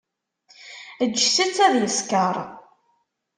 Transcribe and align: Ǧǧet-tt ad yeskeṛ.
Ǧǧet-tt 1.11 1.57
ad 1.65 1.73
yeskeṛ. 1.81 2.35